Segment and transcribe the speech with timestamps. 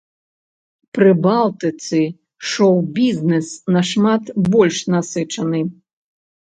[0.97, 2.01] Прыбалтыцы
[2.53, 5.61] шоў-бізнэс нашмат больш насычаны.